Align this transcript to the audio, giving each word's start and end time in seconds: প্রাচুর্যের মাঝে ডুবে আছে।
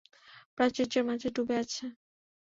প্রাচুর্যের 0.57 1.03
মাঝে 1.09 1.27
ডুবে 1.35 1.55
আছে। 1.63 1.83